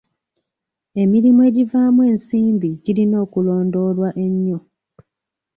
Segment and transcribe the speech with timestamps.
[1.03, 4.59] Emirimu egivaamu ensimbi girina okulondoolwa ennyo.